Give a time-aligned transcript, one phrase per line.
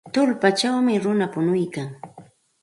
[0.13, 1.89] Tullpawmi runa punuykan.